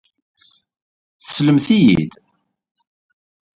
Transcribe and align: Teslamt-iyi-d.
Teslamt-iyi-d. 1.21 2.11